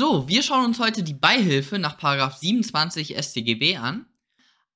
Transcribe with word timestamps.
So, 0.00 0.26
wir 0.26 0.42
schauen 0.42 0.64
uns 0.64 0.78
heute 0.78 1.02
die 1.02 1.12
Beihilfe 1.12 1.78
nach 1.78 1.98
27 1.98 3.18
StGB 3.18 3.76
an. 3.76 4.06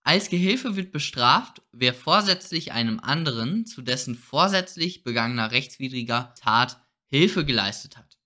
Als 0.02 0.28
Gehilfe 0.28 0.76
wird 0.76 0.92
bestraft, 0.92 1.62
wer 1.72 1.94
vorsätzlich 1.94 2.72
einem 2.72 3.00
anderen 3.00 3.64
zu 3.64 3.80
dessen 3.80 4.16
vorsätzlich 4.16 5.02
begangener 5.02 5.50
rechtswidriger 5.50 6.34
Tat 6.38 6.78
Hilfe 7.06 7.46
geleistet 7.46 7.96
hat. 7.96 8.18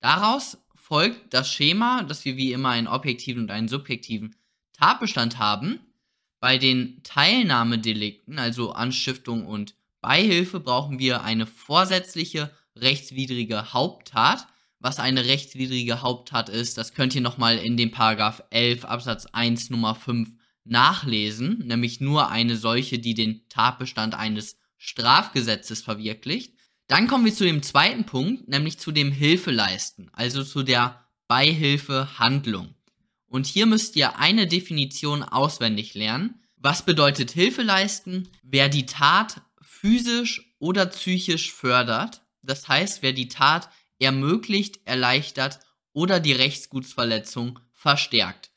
Daraus 0.00 0.58
folgt 0.74 1.32
das 1.32 1.50
Schema, 1.50 2.02
dass 2.02 2.26
wir 2.26 2.36
wie 2.36 2.52
immer 2.52 2.68
einen 2.68 2.88
objektiven 2.88 3.44
und 3.44 3.50
einen 3.50 3.68
subjektiven 3.68 4.36
Tatbestand 4.74 5.38
haben. 5.38 5.80
Bei 6.40 6.58
den 6.58 7.02
Teilnahmedelikten, 7.04 8.38
also 8.38 8.72
Anstiftung 8.72 9.46
und 9.46 9.76
Beihilfe, 10.02 10.60
brauchen 10.60 10.98
wir 10.98 11.22
eine 11.22 11.46
vorsätzliche 11.46 12.54
rechtswidrige 12.76 13.72
Haupttat. 13.72 14.46
Was 14.84 14.98
eine 14.98 15.24
rechtswidrige 15.24 16.02
Haupttat 16.02 16.50
ist, 16.50 16.76
das 16.76 16.92
könnt 16.92 17.14
ihr 17.14 17.22
nochmal 17.22 17.56
in 17.56 17.78
dem 17.78 17.90
Paragraph 17.90 18.42
11 18.50 18.84
Absatz 18.84 19.24
1 19.32 19.70
Nummer 19.70 19.94
5 19.94 20.28
nachlesen, 20.64 21.60
nämlich 21.64 22.02
nur 22.02 22.28
eine 22.28 22.58
solche, 22.58 22.98
die 22.98 23.14
den 23.14 23.48
Tatbestand 23.48 24.14
eines 24.14 24.58
Strafgesetzes 24.76 25.80
verwirklicht. 25.80 26.52
Dann 26.86 27.06
kommen 27.06 27.24
wir 27.24 27.32
zu 27.32 27.44
dem 27.44 27.62
zweiten 27.62 28.04
Punkt, 28.04 28.46
nämlich 28.46 28.78
zu 28.78 28.92
dem 28.92 29.10
Hilfeleisten, 29.10 30.10
also 30.12 30.44
zu 30.44 30.62
der 30.62 31.02
Beihilfehandlung. 31.28 32.74
Und 33.26 33.46
hier 33.46 33.64
müsst 33.64 33.96
ihr 33.96 34.18
eine 34.18 34.46
Definition 34.46 35.22
auswendig 35.22 35.94
lernen. 35.94 36.42
Was 36.58 36.84
bedeutet 36.84 37.30
Hilfeleisten? 37.30 38.28
Wer 38.42 38.68
die 38.68 38.84
Tat 38.84 39.40
physisch 39.62 40.54
oder 40.58 40.84
psychisch 40.84 41.54
fördert, 41.54 42.20
das 42.42 42.68
heißt, 42.68 43.00
wer 43.00 43.14
die 43.14 43.28
Tat 43.28 43.70
ermöglicht, 43.98 44.80
erleichtert 44.84 45.60
oder 45.92 46.20
die 46.20 46.32
Rechtsgutsverletzung 46.32 47.60
verstärkt. 47.72 48.50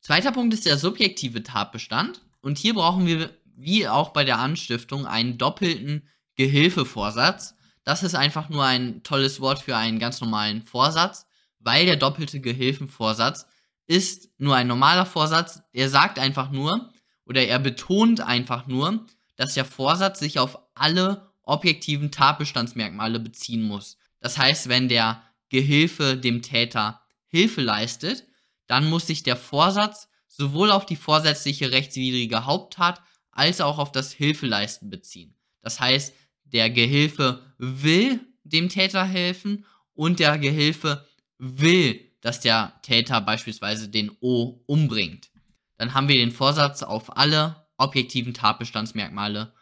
Zweiter 0.00 0.32
Punkt 0.32 0.52
ist 0.52 0.66
der 0.66 0.76
subjektive 0.76 1.42
Tatbestand. 1.42 2.20
Und 2.42 2.58
hier 2.58 2.74
brauchen 2.74 3.06
wir, 3.06 3.30
wie 3.56 3.88
auch 3.88 4.10
bei 4.10 4.24
der 4.24 4.38
Anstiftung, 4.38 5.06
einen 5.06 5.38
doppelten 5.38 6.08
Gehilfevorsatz. 6.34 7.54
Das 7.84 8.02
ist 8.02 8.14
einfach 8.14 8.48
nur 8.48 8.64
ein 8.64 9.02
tolles 9.02 9.40
Wort 9.40 9.60
für 9.60 9.76
einen 9.76 9.98
ganz 9.98 10.20
normalen 10.20 10.62
Vorsatz, 10.62 11.26
weil 11.58 11.86
der 11.86 11.96
doppelte 11.96 12.40
Gehilfenvorsatz 12.40 13.46
ist 13.86 14.30
nur 14.38 14.56
ein 14.56 14.66
normaler 14.66 15.06
Vorsatz. 15.06 15.62
Er 15.72 15.88
sagt 15.88 16.18
einfach 16.18 16.50
nur 16.50 16.90
oder 17.24 17.46
er 17.46 17.58
betont 17.58 18.20
einfach 18.20 18.66
nur, 18.66 19.06
dass 19.36 19.54
der 19.54 19.64
Vorsatz 19.64 20.18
sich 20.20 20.38
auf 20.38 20.58
alle 20.74 21.30
objektiven 21.42 22.10
Tatbestandsmerkmale 22.10 23.20
beziehen 23.20 23.62
muss. 23.62 23.98
Das 24.24 24.38
heißt, 24.38 24.70
wenn 24.70 24.88
der 24.88 25.22
Gehilfe 25.50 26.16
dem 26.16 26.40
Täter 26.40 27.02
Hilfe 27.26 27.60
leistet, 27.60 28.24
dann 28.66 28.88
muss 28.88 29.06
sich 29.06 29.22
der 29.22 29.36
Vorsatz 29.36 30.08
sowohl 30.28 30.70
auf 30.70 30.86
die 30.86 30.96
vorsätzliche 30.96 31.72
rechtswidrige 31.72 32.46
Haupttat 32.46 33.02
als 33.32 33.60
auch 33.60 33.76
auf 33.76 33.92
das 33.92 34.12
Hilfeleisten 34.12 34.88
beziehen. 34.88 35.36
Das 35.60 35.78
heißt, 35.78 36.14
der 36.44 36.70
Gehilfe 36.70 37.54
will 37.58 38.18
dem 38.44 38.70
Täter 38.70 39.04
helfen 39.04 39.66
und 39.92 40.20
der 40.20 40.38
Gehilfe 40.38 41.06
will, 41.36 42.00
dass 42.22 42.40
der 42.40 42.80
Täter 42.80 43.20
beispielsweise 43.20 43.90
den 43.90 44.10
O 44.20 44.62
umbringt. 44.64 45.28
Dann 45.76 45.92
haben 45.92 46.08
wir 46.08 46.16
den 46.16 46.32
Vorsatz 46.32 46.82
auf 46.82 47.14
alle 47.18 47.66
objektiven 47.76 48.32
Tatbestandsmerkmale 48.32 49.52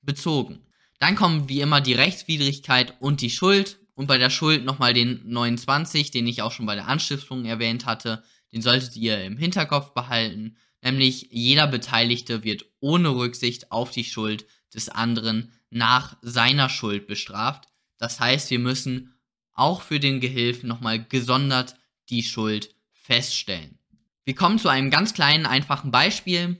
bezogen. 0.00 0.64
Dann 1.00 1.16
kommen 1.16 1.48
wie 1.48 1.60
immer 1.60 1.80
die 1.80 1.94
Rechtswidrigkeit 1.94 2.94
und 3.00 3.20
die 3.20 3.30
Schuld. 3.30 3.80
Und 3.94 4.06
bei 4.06 4.18
der 4.18 4.30
Schuld 4.30 4.64
nochmal 4.64 4.94
den 4.94 5.20
29, 5.24 6.10
den 6.10 6.26
ich 6.26 6.42
auch 6.42 6.52
schon 6.52 6.66
bei 6.66 6.74
der 6.74 6.88
Anstiftung 6.88 7.44
erwähnt 7.44 7.86
hatte. 7.86 8.22
Den 8.52 8.62
solltet 8.62 8.96
ihr 8.96 9.22
im 9.22 9.36
Hinterkopf 9.36 9.92
behalten. 9.92 10.56
Nämlich 10.82 11.28
jeder 11.30 11.66
Beteiligte 11.66 12.42
wird 12.42 12.64
ohne 12.80 13.10
Rücksicht 13.10 13.70
auf 13.70 13.90
die 13.90 14.04
Schuld 14.04 14.46
des 14.74 14.88
anderen 14.88 15.52
nach 15.70 16.16
seiner 16.22 16.68
Schuld 16.68 17.06
bestraft. 17.06 17.68
Das 17.98 18.18
heißt, 18.18 18.50
wir 18.50 18.58
müssen 18.58 19.14
auch 19.52 19.82
für 19.82 20.00
den 20.00 20.20
Gehilfen 20.20 20.68
nochmal 20.68 21.04
gesondert 21.04 21.76
die 22.08 22.22
Schuld 22.22 22.74
feststellen. 22.90 23.78
Wir 24.24 24.34
kommen 24.34 24.58
zu 24.58 24.68
einem 24.68 24.90
ganz 24.90 25.14
kleinen, 25.14 25.46
einfachen 25.46 25.90
Beispiel. 25.90 26.58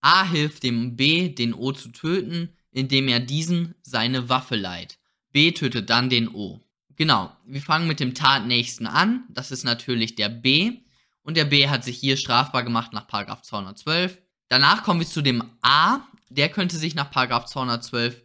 A 0.00 0.28
hilft 0.28 0.62
dem 0.62 0.96
B, 0.96 1.28
den 1.28 1.54
O 1.54 1.72
zu 1.72 1.90
töten, 1.90 2.56
indem 2.70 3.08
er 3.08 3.20
diesen 3.20 3.74
seine 3.82 4.28
Waffe 4.28 4.56
leiht. 4.56 4.98
B 5.30 5.52
tötet 5.52 5.90
dann 5.90 6.10
den 6.10 6.28
O. 6.28 6.60
Genau, 6.96 7.34
wir 7.46 7.62
fangen 7.62 7.88
mit 7.88 8.00
dem 8.00 8.14
Tatnächsten 8.14 8.86
an. 8.86 9.24
Das 9.30 9.50
ist 9.50 9.64
natürlich 9.64 10.14
der 10.14 10.28
B. 10.28 10.80
Und 11.22 11.36
der 11.36 11.44
B 11.44 11.68
hat 11.68 11.84
sich 11.84 11.98
hier 11.98 12.16
strafbar 12.16 12.64
gemacht 12.64 12.92
nach 12.92 13.06
212. 13.06 14.20
Danach 14.48 14.82
kommen 14.82 15.00
wir 15.00 15.06
zu 15.06 15.22
dem 15.22 15.44
A. 15.62 16.00
Der 16.28 16.48
könnte 16.48 16.76
sich 16.76 16.94
nach 16.94 17.10
212, 17.10 18.22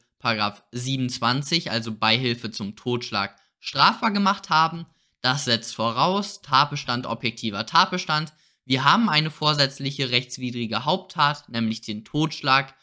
27, 0.72 1.72
also 1.72 1.94
Beihilfe 1.94 2.51
zum 2.51 2.75
Totschlag, 2.75 3.35
strafbar 3.59 4.11
gemacht 4.11 4.50
haben. 4.50 4.85
Das 5.22 5.45
setzt 5.45 5.75
voraus, 5.75 6.41
Tatbestand, 6.41 7.05
objektiver 7.05 7.66
Tatbestand. 7.66 8.34
Wir 8.66 8.84
haben 8.84 9.09
eine 9.09 9.31
vorsätzliche 9.31 10.09
rechtswidrige 10.09 10.85
Haupttat, 10.85 11.47
nämlich 11.49 11.81
den 11.81 12.03
Totschlag 12.03 12.75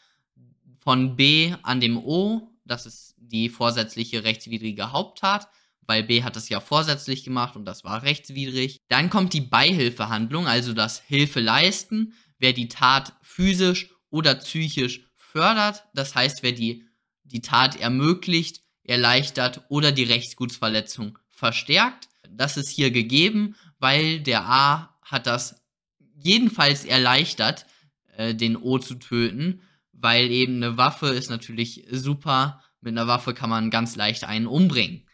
von 0.79 1.15
B 1.15 1.53
an 1.61 1.79
dem 1.79 1.97
O. 1.97 2.49
Das 2.65 2.85
ist 2.85 3.15
die 3.17 3.49
vorsätzliche 3.49 4.23
rechtswidrige 4.23 4.91
Haupttat 4.91 5.47
weil 5.87 6.03
B 6.03 6.23
hat 6.23 6.35
das 6.35 6.49
ja 6.49 6.59
vorsätzlich 6.59 7.23
gemacht 7.23 7.55
und 7.55 7.65
das 7.65 7.83
war 7.83 8.03
rechtswidrig. 8.03 8.77
Dann 8.87 9.09
kommt 9.09 9.33
die 9.33 9.41
Beihilfehandlung, 9.41 10.47
also 10.47 10.73
das 10.73 11.01
Hilfeleisten, 11.01 12.13
wer 12.39 12.53
die 12.53 12.67
Tat 12.67 13.13
physisch 13.21 13.89
oder 14.09 14.35
psychisch 14.35 15.01
fördert, 15.15 15.83
das 15.93 16.15
heißt, 16.15 16.43
wer 16.43 16.51
die, 16.51 16.85
die 17.23 17.41
Tat 17.41 17.79
ermöglicht, 17.79 18.61
erleichtert 18.83 19.65
oder 19.69 19.91
die 19.91 20.03
Rechtsgutsverletzung 20.03 21.17
verstärkt. 21.29 22.07
Das 22.29 22.57
ist 22.57 22.69
hier 22.69 22.91
gegeben, 22.91 23.55
weil 23.79 24.19
der 24.21 24.45
A 24.45 24.97
hat 25.01 25.27
das 25.27 25.61
jedenfalls 26.15 26.85
erleichtert, 26.85 27.65
äh, 28.17 28.33
den 28.33 28.55
O 28.55 28.79
zu 28.79 28.95
töten, 28.95 29.61
weil 29.91 30.31
eben 30.31 30.55
eine 30.55 30.77
Waffe 30.77 31.07
ist 31.07 31.29
natürlich 31.29 31.85
super. 31.91 32.61
Mit 32.81 32.93
einer 32.93 33.07
Waffe 33.07 33.33
kann 33.33 33.49
man 33.49 33.69
ganz 33.69 33.95
leicht 33.95 34.23
einen 34.23 34.47
umbringen. 34.47 35.04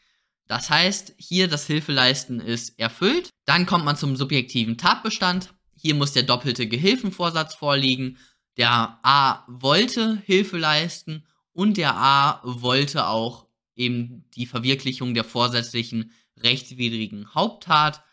Das 0.52 0.70
heißt, 0.70 1.14
hier 1.16 1.48
das 1.48 1.66
Hilfeleisten 1.66 2.42
ist 2.42 2.78
erfüllt. 2.78 3.30
Dann 3.46 3.66
kommt 3.66 3.86
man 3.86 3.96
zum 3.96 4.18
subjektiven 4.18 4.78
Tatbestand. 4.78 5.54
Hier 5.78 5.96
muss 5.96 6.12
der 6.12 6.24
doppelte 6.24 6.68
Gehilfenvorsatz 6.68 7.56
vorliegen. 7.56 8.18
Der 8.58 9.00
A 9.02 9.46
wollte 9.48 10.22
Hilfe 10.26 10.58
leisten 10.58 11.24
und 11.54 11.78
der 11.78 11.96
A 11.96 12.42
wollte 12.44 13.08
auch 13.08 13.46
eben 13.78 14.26
die 14.36 14.46
Verwirklichung 14.46 15.14
der 15.14 15.24
vorsätzlichen 15.24 16.12
rechtswidrigen 16.36 17.34
Haupttat. 17.34 18.04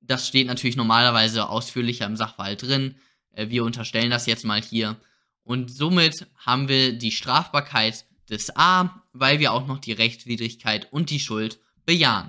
Das 0.00 0.28
steht 0.28 0.46
natürlich 0.46 0.76
normalerweise 0.76 1.48
ausführlicher 1.48 2.06
im 2.06 2.14
Sachverhalt 2.14 2.62
drin. 2.62 2.94
Äh, 3.32 3.48
wir 3.48 3.64
unterstellen 3.64 4.10
das 4.10 4.26
jetzt 4.26 4.44
mal 4.44 4.62
hier. 4.62 5.00
Und 5.42 5.68
somit 5.74 6.28
haben 6.36 6.68
wir 6.68 6.92
die 6.96 7.10
Strafbarkeit 7.10 8.04
des 8.30 8.54
A, 8.54 9.02
weil 9.12 9.40
wir 9.40 9.52
auch 9.52 9.66
noch 9.66 9.80
die 9.80 9.90
Rechtswidrigkeit 9.90 10.92
und 10.92 11.10
die 11.10 11.18
Schuld 11.18 11.58
bejahen. 11.88 12.28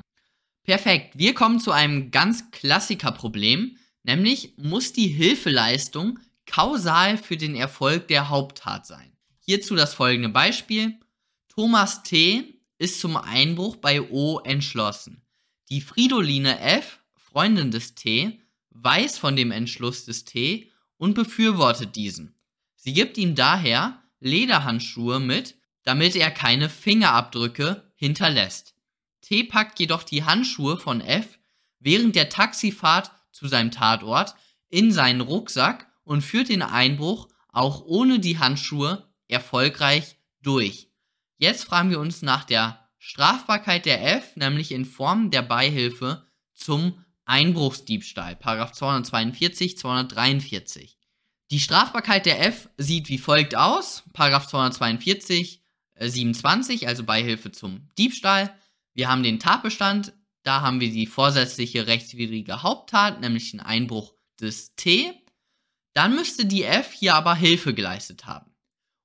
Perfekt, 0.63 1.17
wir 1.17 1.33
kommen 1.33 1.59
zu 1.59 1.71
einem 1.73 2.11
ganz 2.11 2.49
Klassikerproblem, 2.51 3.75
nämlich 4.03 4.53
muss 4.55 4.93
die 4.93 5.09
Hilfeleistung 5.09 6.17
kausal 6.45 7.17
für 7.17 7.35
den 7.35 7.55
Erfolg 7.55 8.07
der 8.07 8.29
Haupttat 8.29 8.87
sein. 8.87 9.11
Hierzu 9.41 9.75
das 9.75 9.93
folgende 9.93 10.29
Beispiel. 10.29 10.97
Thomas 11.49 12.03
T. 12.03 12.61
ist 12.77 13.01
zum 13.01 13.17
Einbruch 13.17 13.75
bei 13.75 14.01
O 14.01 14.39
entschlossen. 14.39 15.23
Die 15.69 15.81
Fridoline 15.81 16.57
F., 16.61 16.99
Freundin 17.17 17.69
des 17.69 17.95
T., 17.95 18.39
weiß 18.69 19.17
von 19.17 19.35
dem 19.35 19.51
Entschluss 19.51 20.05
des 20.05 20.23
T. 20.23 20.71
und 20.95 21.15
befürwortet 21.15 21.97
diesen. 21.97 22.33
Sie 22.77 22.93
gibt 22.93 23.17
ihm 23.17 23.35
daher 23.35 24.01
Lederhandschuhe 24.21 25.19
mit, 25.19 25.55
damit 25.83 26.15
er 26.15 26.31
keine 26.31 26.69
Fingerabdrücke 26.69 27.91
hinterlässt. 27.97 28.78
T 29.29 29.43
packt 29.43 29.79
jedoch 29.79 30.01
die 30.01 30.23
Handschuhe 30.23 30.77
von 30.77 31.01
F 31.01 31.37
während 31.77 32.15
der 32.15 32.29
Taxifahrt 32.29 33.11
zu 33.31 33.47
seinem 33.47 33.69
Tatort 33.69 34.33
in 34.69 34.91
seinen 34.91 35.21
Rucksack 35.21 35.87
und 36.03 36.23
führt 36.23 36.49
den 36.49 36.63
Einbruch 36.63 37.27
auch 37.49 37.83
ohne 37.85 38.17
die 38.17 38.39
Handschuhe 38.39 39.07
erfolgreich 39.27 40.17
durch. 40.41 40.89
Jetzt 41.37 41.65
fragen 41.65 41.91
wir 41.91 41.99
uns 41.99 42.23
nach 42.23 42.43
der 42.43 42.89
Strafbarkeit 42.97 43.85
der 43.85 44.15
F, 44.17 44.35
nämlich 44.35 44.71
in 44.71 44.83
Form 44.83 45.29
der 45.29 45.43
Beihilfe 45.43 46.25
zum 46.55 47.05
Einbruchsdiebstahl, 47.25 48.39
242, 48.39 49.77
243. 49.77 50.97
Die 51.51 51.59
Strafbarkeit 51.59 52.25
der 52.25 52.43
F 52.47 52.67
sieht 52.77 53.09
wie 53.09 53.19
folgt 53.19 53.55
aus, 53.55 54.03
242, 54.15 55.61
27, 55.99 56.81
äh, 56.81 56.87
also 56.87 57.03
Beihilfe 57.03 57.51
zum 57.51 57.87
Diebstahl. 57.99 58.55
Wir 58.99 59.07
haben 59.07 59.23
den 59.23 59.39
Tatbestand 59.39 60.11
Da 60.43 60.59
haben 60.59 60.81
wir 60.81 60.91
die 60.91 61.07
vorsätzliche 61.07 61.87
rechtswidrige 61.87 62.63
Haupttat, 62.63 63.21
nämlich 63.21 63.51
den 63.51 63.61
Einbruch 63.61 64.13
des 64.41 64.75
T. 64.75 65.13
Dann 65.93 66.15
müsste 66.15 66.45
die 66.45 66.65
F 66.65 66.91
hier 66.91 67.15
aber 67.15 67.33
Hilfe 67.33 67.73
geleistet 67.73 68.25
haben. 68.25 68.51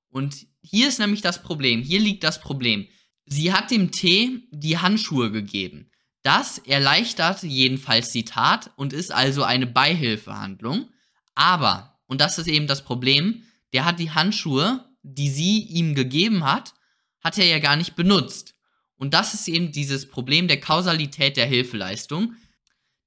Und 0.09 0.47
hier 0.61 0.89
ist 0.89 0.99
nämlich 0.99 1.21
das 1.21 1.41
Problem. 1.41 1.81
Hier 1.81 2.01
liegt 2.01 2.25
das 2.25 2.41
Problem. 2.41 2.89
Sie 3.25 3.53
hat 3.53 3.71
dem 3.71 3.91
T 3.91 4.45
die 4.51 4.79
Handschuhe 4.79 5.31
gegeben. 5.31 5.89
Das 6.23 6.57
erleichtert 6.57 7.43
jedenfalls 7.43 8.11
die 8.11 8.25
Tat 8.25 8.71
und 8.75 8.91
ist 8.91 9.13
also 9.13 9.43
eine 9.43 9.65
Beihilfehandlung. 9.65 10.89
Aber, 11.35 12.01
und 12.07 12.19
das 12.19 12.37
ist 12.37 12.47
eben 12.47 12.67
das 12.67 12.83
Problem, 12.83 13.45
der 13.71 13.85
hat 13.85 13.99
die 13.99 14.11
Handschuhe, 14.11 14.83
die 15.03 15.29
sie 15.29 15.59
ihm 15.61 15.95
gegeben 15.95 16.43
hat, 16.43 16.73
hat 17.21 17.37
er 17.37 17.45
ja 17.45 17.59
gar 17.59 17.77
nicht 17.77 17.95
benutzt. 17.95 18.54
Und 18.97 19.13
das 19.13 19.33
ist 19.33 19.47
eben 19.47 19.71
dieses 19.71 20.07
Problem 20.07 20.47
der 20.47 20.59
Kausalität 20.59 21.37
der 21.37 21.45
Hilfeleistung. 21.45 22.35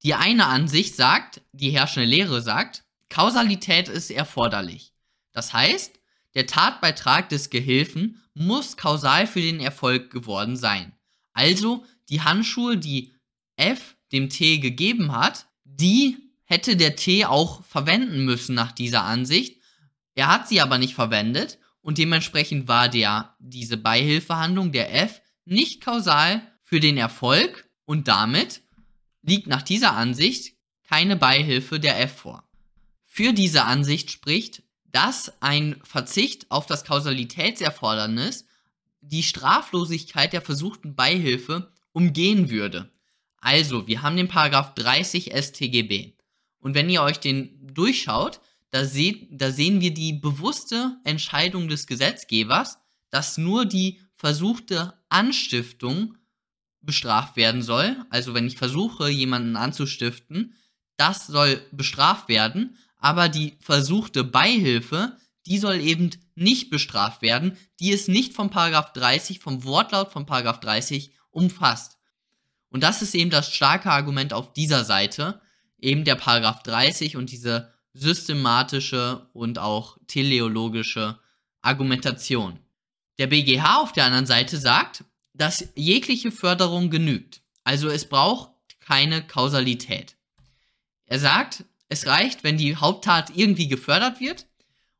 Die 0.02 0.14
eine 0.14 0.46
Ansicht 0.46 0.94
sagt, 0.94 1.40
die 1.52 1.70
herrschende 1.70 2.08
Lehre 2.08 2.42
sagt, 2.42 2.84
Kausalität 3.08 3.88
ist 3.88 4.10
erforderlich. 4.10 4.92
Das 5.32 5.52
heißt, 5.52 5.98
der 6.34 6.46
Tatbeitrag 6.46 7.28
des 7.28 7.50
Gehilfen 7.50 8.22
muss 8.34 8.76
kausal 8.76 9.26
für 9.26 9.40
den 9.40 9.60
Erfolg 9.60 10.10
geworden 10.10 10.56
sein. 10.56 10.92
Also 11.32 11.84
die 12.08 12.20
Handschuhe, 12.20 12.76
die 12.76 13.14
F 13.56 13.96
dem 14.12 14.30
T 14.30 14.58
gegeben 14.58 15.12
hat, 15.12 15.46
die 15.64 16.16
hätte 16.44 16.76
der 16.76 16.96
T 16.96 17.24
auch 17.24 17.64
verwenden 17.64 18.24
müssen 18.24 18.54
nach 18.54 18.72
dieser 18.72 19.04
Ansicht. 19.04 19.60
Er 20.14 20.28
hat 20.28 20.48
sie 20.48 20.60
aber 20.60 20.78
nicht 20.78 20.94
verwendet 20.94 21.58
und 21.80 21.98
dementsprechend 21.98 22.68
war 22.68 22.88
der, 22.88 23.36
diese 23.38 23.76
Beihilfehandlung 23.76 24.72
der 24.72 24.94
F 24.94 25.20
nicht 25.50 25.82
kausal 25.82 26.42
für 26.62 26.80
den 26.80 26.96
Erfolg 26.96 27.68
und 27.84 28.08
damit 28.08 28.62
liegt 29.22 29.46
nach 29.46 29.62
dieser 29.62 29.94
Ansicht 29.94 30.54
keine 30.86 31.16
Beihilfe 31.16 31.80
der 31.80 32.00
F 32.00 32.16
vor. 32.18 32.48
Für 33.04 33.32
diese 33.32 33.64
Ansicht 33.64 34.10
spricht, 34.10 34.62
dass 34.90 35.32
ein 35.42 35.80
Verzicht 35.82 36.50
auf 36.50 36.66
das 36.66 36.84
Kausalitätserfordernis 36.84 38.46
die 39.00 39.22
Straflosigkeit 39.22 40.32
der 40.32 40.42
versuchten 40.42 40.94
Beihilfe 40.94 41.72
umgehen 41.92 42.50
würde. 42.50 42.90
Also, 43.40 43.86
wir 43.86 44.02
haben 44.02 44.16
den 44.16 44.28
Paragraph 44.28 44.74
30 44.74 45.32
StGB. 45.34 46.14
Und 46.60 46.74
wenn 46.74 46.90
ihr 46.90 47.02
euch 47.02 47.20
den 47.20 47.72
durchschaut, 47.72 48.40
da, 48.70 48.84
seht, 48.84 49.28
da 49.30 49.50
sehen 49.50 49.80
wir 49.80 49.94
die 49.94 50.12
bewusste 50.12 50.96
Entscheidung 51.04 51.68
des 51.68 51.86
Gesetzgebers, 51.86 52.78
dass 53.10 53.38
nur 53.38 53.64
die 53.64 54.00
versuchte 54.14 54.97
Anstiftung 55.08 56.16
bestraft 56.80 57.36
werden 57.36 57.62
soll. 57.62 57.96
Also 58.10 58.34
wenn 58.34 58.46
ich 58.46 58.56
versuche, 58.56 59.08
jemanden 59.08 59.56
anzustiften, 59.56 60.54
das 60.96 61.26
soll 61.26 61.60
bestraft 61.72 62.28
werden, 62.28 62.76
aber 62.98 63.28
die 63.28 63.56
versuchte 63.60 64.24
Beihilfe, 64.24 65.16
die 65.46 65.58
soll 65.58 65.80
eben 65.80 66.10
nicht 66.34 66.70
bestraft 66.70 67.22
werden, 67.22 67.56
die 67.80 67.90
ist 67.90 68.08
nicht 68.08 68.34
vom 68.34 68.50
Paragraph 68.50 68.92
30, 68.92 69.40
vom 69.40 69.64
Wortlaut 69.64 70.12
von 70.12 70.26
Paragraph 70.26 70.60
30 70.60 71.12
umfasst. 71.30 71.98
Und 72.70 72.82
das 72.82 73.02
ist 73.02 73.14
eben 73.14 73.30
das 73.30 73.52
starke 73.52 73.90
Argument 73.90 74.32
auf 74.32 74.52
dieser 74.52 74.84
Seite, 74.84 75.40
eben 75.78 76.04
der 76.04 76.16
Paragraph 76.16 76.62
30 76.62 77.16
und 77.16 77.30
diese 77.30 77.72
systematische 77.94 79.28
und 79.32 79.58
auch 79.58 79.98
teleologische 80.06 81.18
Argumentation. 81.62 82.58
Der 83.18 83.26
BGH 83.26 83.80
auf 83.80 83.92
der 83.92 84.04
anderen 84.04 84.26
Seite 84.26 84.58
sagt, 84.58 85.04
dass 85.34 85.68
jegliche 85.74 86.32
Förderung 86.32 86.90
genügt. 86.90 87.42
Also 87.64 87.88
es 87.88 88.08
braucht 88.08 88.50
keine 88.80 89.26
Kausalität. 89.26 90.16
Er 91.04 91.18
sagt, 91.18 91.64
es 91.88 92.06
reicht, 92.06 92.44
wenn 92.44 92.58
die 92.58 92.76
Haupttat 92.76 93.32
irgendwie 93.34 93.68
gefördert 93.68 94.20
wird 94.20 94.46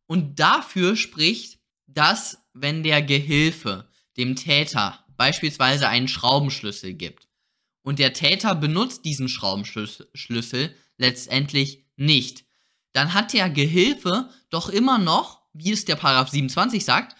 und 0.06 0.40
dafür 0.40 0.96
spricht, 0.96 1.58
dass 1.86 2.38
wenn 2.54 2.82
der 2.82 3.02
Gehilfe 3.02 3.88
dem 4.16 4.36
Täter 4.36 5.04
beispielsweise 5.16 5.88
einen 5.88 6.08
Schraubenschlüssel 6.08 6.94
gibt 6.94 7.28
und 7.82 7.98
der 7.98 8.12
Täter 8.12 8.54
benutzt 8.54 9.04
diesen 9.04 9.28
Schraubenschlüssel 9.28 10.74
letztendlich 10.96 11.84
nicht, 11.96 12.44
dann 12.92 13.14
hat 13.14 13.32
der 13.32 13.50
Gehilfe 13.50 14.30
doch 14.50 14.68
immer 14.68 14.98
noch, 14.98 15.42
wie 15.52 15.72
es 15.72 15.84
der 15.84 15.96
Paragraph 15.96 16.30
27 16.30 16.84
sagt, 16.84 17.16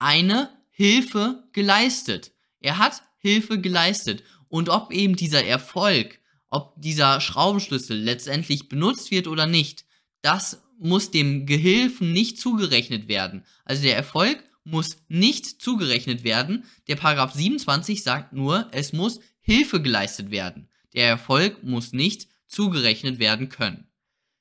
eine 0.00 0.50
Hilfe 0.70 1.44
geleistet. 1.52 2.32
Er 2.60 2.78
hat 2.78 3.02
Hilfe 3.18 3.60
geleistet. 3.60 4.24
Und 4.48 4.68
ob 4.68 4.92
eben 4.92 5.14
dieser 5.14 5.44
Erfolg, 5.44 6.18
ob 6.48 6.74
dieser 6.80 7.20
Schraubenschlüssel 7.20 7.96
letztendlich 7.96 8.68
benutzt 8.68 9.12
wird 9.12 9.28
oder 9.28 9.46
nicht, 9.46 9.84
das 10.22 10.62
muss 10.78 11.10
dem 11.10 11.46
Gehilfen 11.46 12.12
nicht 12.12 12.38
zugerechnet 12.38 13.06
werden. 13.06 13.44
Also 13.64 13.82
der 13.82 13.96
Erfolg 13.96 14.42
muss 14.64 14.96
nicht 15.08 15.62
zugerechnet 15.62 16.24
werden. 16.24 16.64
Der 16.88 16.96
Paragraph 16.96 17.34
27 17.34 18.02
sagt 18.02 18.32
nur, 18.32 18.68
es 18.72 18.92
muss 18.92 19.20
Hilfe 19.40 19.80
geleistet 19.80 20.30
werden. 20.30 20.68
Der 20.94 21.06
Erfolg 21.06 21.62
muss 21.62 21.92
nicht 21.92 22.28
zugerechnet 22.46 23.18
werden 23.18 23.48
können. 23.48 23.86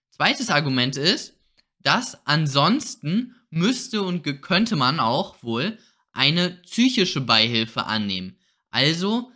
Zweites 0.10 0.50
Argument 0.50 0.98
ist, 0.98 1.36
dass 1.82 2.26
ansonsten 2.26 3.36
müsste 3.50 4.04
und 4.04 4.24
könnte 4.42 4.76
man 4.76 5.00
auch 5.00 5.42
wohl 5.44 5.78
eine 6.12 6.52
psychische 6.64 7.22
Beihilfe 7.22 7.86
annehmen. 7.86 8.38
Also, 8.72 9.32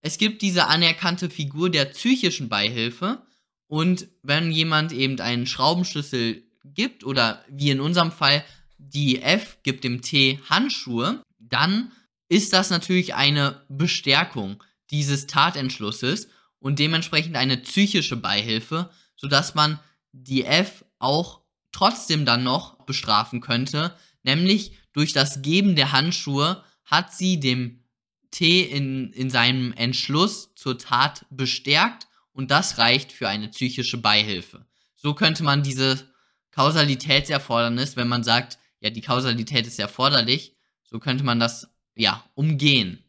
es 0.00 0.18
gibt 0.18 0.42
diese 0.42 0.66
anerkannte 0.66 1.30
Figur 1.30 1.70
der 1.70 1.86
psychischen 1.86 2.48
Beihilfe 2.48 3.22
und 3.66 4.08
wenn 4.22 4.50
jemand 4.50 4.92
eben 4.92 5.18
einen 5.20 5.46
Schraubenschlüssel 5.46 6.42
gibt 6.64 7.04
oder 7.04 7.44
wie 7.48 7.70
in 7.70 7.80
unserem 7.80 8.12
Fall 8.12 8.44
die 8.78 9.22
F 9.22 9.58
gibt 9.62 9.84
dem 9.84 10.02
T 10.02 10.40
Handschuhe, 10.48 11.22
dann 11.38 11.92
ist 12.28 12.52
das 12.52 12.70
natürlich 12.70 13.14
eine 13.14 13.62
Bestärkung 13.68 14.62
dieses 14.90 15.26
Tatentschlusses 15.26 16.28
und 16.58 16.78
dementsprechend 16.78 17.36
eine 17.36 17.56
psychische 17.58 18.16
Beihilfe, 18.16 18.90
sodass 19.16 19.54
man 19.54 19.80
die 20.12 20.44
F 20.44 20.84
auch 20.98 21.40
trotzdem 21.74 22.24
dann 22.24 22.44
noch 22.44 22.84
bestrafen 22.86 23.40
könnte, 23.40 23.94
nämlich 24.22 24.72
durch 24.92 25.12
das 25.12 25.42
Geben 25.42 25.74
der 25.74 25.92
Handschuhe 25.92 26.64
hat 26.84 27.12
sie 27.12 27.40
dem 27.40 27.82
T 28.30 28.62
in, 28.62 29.12
in 29.12 29.28
seinem 29.28 29.72
Entschluss 29.72 30.54
zur 30.54 30.78
Tat 30.78 31.26
bestärkt 31.30 32.06
und 32.32 32.50
das 32.50 32.78
reicht 32.78 33.12
für 33.12 33.28
eine 33.28 33.48
psychische 33.48 33.98
Beihilfe. 33.98 34.66
So 34.94 35.14
könnte 35.14 35.42
man 35.42 35.62
diese 35.62 36.08
Kausalitätserfordernis, 36.52 37.96
wenn 37.96 38.08
man 38.08 38.22
sagt, 38.22 38.58
ja, 38.80 38.90
die 38.90 39.00
Kausalität 39.00 39.66
ist 39.66 39.78
erforderlich, 39.78 40.54
so 40.84 41.00
könnte 41.00 41.24
man 41.24 41.40
das, 41.40 41.68
ja, 41.96 42.24
umgehen. 42.34 43.02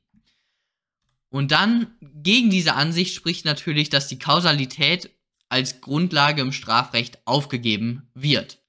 Und 1.29 1.51
dann 1.51 1.95
gegen 2.01 2.50
diese 2.50 2.74
Ansicht 2.74 3.13
spricht 3.13 3.45
natürlich, 3.45 3.89
dass 3.89 4.07
die 4.07 4.19
Kausalität 4.19 5.12
als 5.50 5.82
Grundlage 5.82 6.42
im 6.42 6.52
Strafrecht 6.52 7.20
aufgegeben 7.25 8.10
wird. 8.14 8.60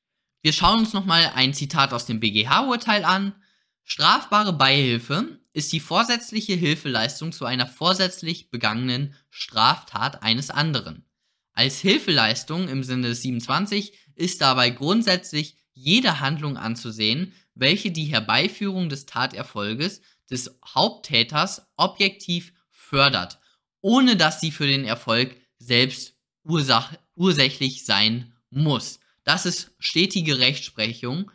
Wir 0.43 0.53
schauen 0.53 0.81
uns 0.81 0.93
nochmal 0.93 1.33
ein 1.35 1.55
Zitat 1.55 1.93
aus 1.93 2.07
dem 2.07 2.21
BGH-Urteil 2.21 3.05
an. 3.05 3.35
Strafbare 3.83 4.53
Beihilfe 4.53 5.41
ist 5.53 5.73
die 5.73 5.81
vorsätzliche 5.81 6.55
Hilfeleistung 6.55 7.33
zu 7.33 7.47
einer 7.47 7.67
vorsätzlich 7.67 8.51
begangenen 8.51 9.15
Straftat 9.31 10.23
eines 10.23 10.51
anderen. 10.51 11.05
Als 11.53 11.81
Hilfeleistung 11.81 12.69
im 12.69 12.85
Sinne 12.85 13.09
des 13.09 13.23
27 13.23 13.93
ist 14.15 14.41
dabei 14.41 14.71
grundsätzlich 14.71 15.57
jede 15.73 16.21
Handlung 16.21 16.57
anzusehen, 16.57 17.33
welche 17.55 17.91
die 17.91 18.05
Herbeiführung 18.05 18.89
des 18.89 19.07
Taterfolges 19.07 20.03
des 20.31 20.59
Haupttäters 20.75 21.67
objektiv 21.77 22.53
fördert, 22.71 23.39
ohne 23.81 24.17
dass 24.17 24.41
sie 24.41 24.51
für 24.51 24.67
den 24.67 24.85
Erfolg 24.85 25.37
selbst 25.59 26.16
ursach 26.47 26.93
ursächlich 27.15 27.85
sein 27.85 28.33
muss. 28.51 29.01
Das 29.25 29.47
ist 29.47 29.75
stetige 29.79 30.39
Rechtsprechung 30.39 31.31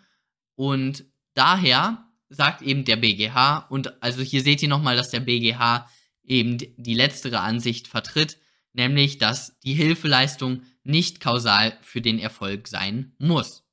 und 0.56 1.06
daher 1.34 2.08
sagt 2.30 2.62
eben 2.62 2.86
der 2.86 2.96
BGH 2.96 3.68
und 3.70 4.01
also 4.01 4.22
hier 4.22 4.41
seht 4.41 4.63
ihr 4.63 4.70
nochmal, 4.70 4.96
dass 4.96 5.10
der 5.10 5.20
BGH 5.20 5.89
eben 6.24 6.58
die 6.77 6.94
letztere 6.94 7.41
Ansicht 7.41 7.88
vertritt, 7.88 8.38
nämlich 8.74 9.18
dass 9.18 9.60
die 9.60 9.74
Hilfeleistung 9.74 10.62
nicht 10.84 11.20
kausal 11.20 11.77
für 11.82 12.01
den 12.01 12.20
Erfolg 12.20 12.68
sein 12.68 13.13
muss. 13.20 13.63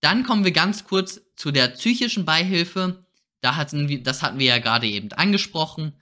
Dann 0.00 0.22
kommen 0.22 0.44
wir 0.44 0.52
ganz 0.52 0.84
kurz 0.84 1.20
zu 1.34 1.50
der 1.50 1.68
psychischen 1.68 2.24
Beihilfe. 2.24 3.04
Da 3.40 3.56
hatten 3.56 3.88
wir, 3.88 4.02
das 4.02 4.22
hatten 4.22 4.38
wir 4.38 4.46
ja 4.46 4.58
gerade 4.58 4.86
eben 4.86 5.10
angesprochen. 5.12 5.94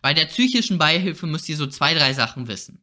Bei 0.00 0.14
der 0.14 0.26
psychischen 0.26 0.78
Beihilfe 0.78 1.26
müsst 1.26 1.48
ihr 1.48 1.56
so 1.56 1.66
zwei, 1.66 1.92
drei 1.92 2.14
Sachen 2.14 2.48
wissen. 2.48 2.82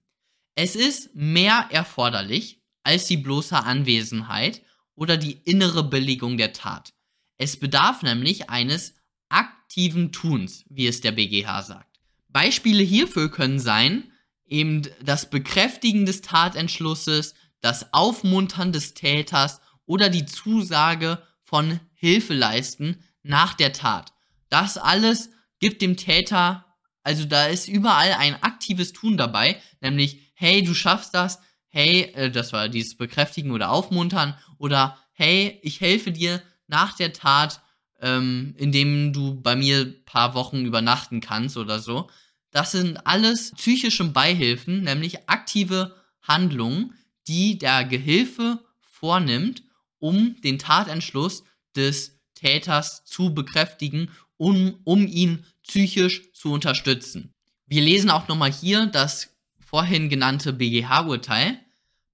Es 0.60 0.76
ist 0.76 1.14
mehr 1.14 1.68
erforderlich 1.70 2.64
als 2.82 3.06
die 3.06 3.18
bloße 3.18 3.56
Anwesenheit 3.56 4.64
oder 4.96 5.16
die 5.16 5.34
innere 5.34 5.84
Billigung 5.84 6.36
der 6.36 6.52
Tat. 6.52 6.94
Es 7.38 7.60
bedarf 7.60 8.02
nämlich 8.02 8.50
eines 8.50 8.96
aktiven 9.30 10.12
Tuns, 10.12 10.66
wie 10.68 10.88
es 10.88 11.00
der 11.00 11.12
BGH 11.12 11.62
sagt. 11.62 12.00
Beispiele 12.30 12.82
hierfür 12.82 13.30
können 13.30 13.60
sein, 13.60 14.12
eben 14.48 14.82
das 15.04 15.30
Bekräftigen 15.30 16.08
des 16.08 16.24
Tatentschlusses, 16.24 17.36
das 17.62 17.94
Aufmuntern 17.94 18.72
des 18.72 18.96
Täters 18.96 19.62
oder 19.86 20.10
die 20.10 20.26
Zusage 20.26 21.22
von 21.44 21.80
Hilfeleisten 21.94 23.04
nach 23.22 23.54
der 23.54 23.74
Tat. 23.74 24.12
Das 24.50 24.80
alles 24.80 25.30
gibt 25.60 25.84
dem 25.84 25.98
Täter, 25.98 26.66
also 27.04 27.26
da 27.26 27.46
ist 27.46 27.68
überall 27.68 28.14
ein 28.14 28.42
aktives 28.42 28.92
Tun 28.92 29.18
dabei, 29.18 29.62
nämlich, 29.82 30.27
hey, 30.40 30.64
du 30.64 30.76
schaffst 30.76 31.16
das, 31.16 31.40
hey, 31.68 32.12
äh, 32.14 32.32
das 32.32 32.54
war 32.54 32.70
dieses 32.70 32.96
Bekräftigen 32.96 33.52
oder 33.52 33.72
Aufmuntern, 33.72 34.38
oder 34.60 34.98
hey, 35.14 35.60
ich 35.64 35.82
helfe 35.82 36.12
dir 36.12 36.44
nach 36.68 36.96
der 36.96 37.12
Tat, 37.12 37.62
ähm, 38.00 38.54
indem 38.58 39.14
du 39.14 39.42
bei 39.42 39.56
mir 39.56 39.80
ein 39.80 40.06
paar 40.06 40.36
Wochen 40.36 40.64
übernachten 40.64 41.22
kannst 41.22 41.58
oder 41.58 41.80
so. 41.80 42.08
Das 42.52 42.72
sind 42.72 43.06
alles 43.08 43.52
psychische 43.56 44.04
Beihilfen, 44.06 44.84
nämlich 44.84 45.28
aktive 45.28 45.96
Handlungen, 46.22 46.94
die 47.28 47.58
der 47.58 47.84
Gehilfe 47.84 48.60
vornimmt, 48.82 49.64
um 49.98 50.40
den 50.42 50.60
Tatentschluss 50.60 51.44
des 51.76 52.20
Täters 52.36 53.04
zu 53.06 53.34
bekräftigen, 53.34 54.12
um, 54.38 54.80
um 54.84 55.08
ihn 55.08 55.46
psychisch 55.64 56.32
zu 56.34 56.52
unterstützen. 56.52 57.34
Wir 57.66 57.82
lesen 57.82 58.12
auch 58.12 58.28
nochmal 58.28 58.52
hier 58.52 58.86
das 58.86 59.37
vorhin 59.68 60.08
genannte 60.08 60.54
BGH-Urteil. 60.54 61.60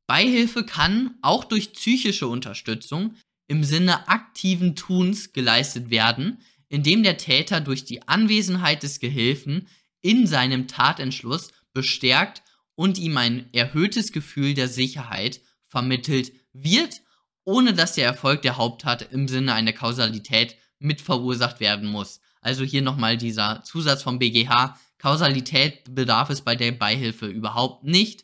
Beihilfe 0.07 0.65
kann 0.65 1.15
auch 1.21 1.43
durch 1.43 1.73
psychische 1.73 2.27
Unterstützung 2.27 3.15
im 3.47 3.63
Sinne 3.63 4.07
aktiven 4.07 4.75
Tuns 4.75 5.33
geleistet 5.33 5.91
werden, 5.91 6.39
indem 6.67 7.03
der 7.03 7.17
Täter 7.17 7.61
durch 7.61 7.85
die 7.85 8.07
Anwesenheit 8.07 8.81
des 8.81 8.99
Gehilfen 8.99 9.67
in 10.01 10.25
seinem 10.25 10.67
Tatentschluss 10.67 11.51
bestärkt 11.73 12.41
und 12.73 12.97
ihm 12.97 13.17
ein 13.17 13.53
erhöhtes 13.53 14.11
Gefühl 14.11 14.55
der 14.55 14.67
Sicherheit 14.67 15.39
vermittelt 15.67 16.31
wird, 16.53 17.01
ohne 17.43 17.73
dass 17.73 17.93
der 17.93 18.05
Erfolg 18.05 18.41
der 18.41 18.57
Haupttat 18.57 19.11
im 19.11 19.27
Sinne 19.27 19.53
einer 19.53 19.73
Kausalität 19.73 20.55
mit 20.79 21.01
verursacht 21.01 21.59
werden 21.59 21.87
muss. 21.89 22.19
Also 22.41 22.63
hier 22.63 22.81
nochmal 22.81 23.17
dieser 23.17 23.63
Zusatz 23.63 24.01
vom 24.01 24.17
BGH. 24.17 24.79
Kausalität 25.03 25.93
bedarf 25.93 26.29
es 26.29 26.39
bei 26.39 26.55
der 26.55 26.71
Beihilfe 26.71 27.27
überhaupt 27.27 27.83
nicht. 27.83 28.23